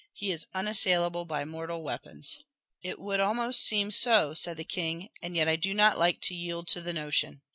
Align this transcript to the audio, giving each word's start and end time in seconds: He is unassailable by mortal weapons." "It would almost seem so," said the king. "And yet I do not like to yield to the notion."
He 0.13 0.31
is 0.31 0.47
unassailable 0.55 1.25
by 1.25 1.45
mortal 1.45 1.83
weapons." 1.83 2.35
"It 2.81 2.97
would 2.97 3.19
almost 3.19 3.61
seem 3.63 3.91
so," 3.91 4.33
said 4.33 4.57
the 4.57 4.63
king. 4.63 5.09
"And 5.21 5.35
yet 5.35 5.47
I 5.47 5.57
do 5.57 5.75
not 5.75 5.99
like 5.99 6.19
to 6.21 6.33
yield 6.33 6.67
to 6.69 6.81
the 6.81 6.91
notion." 6.91 7.43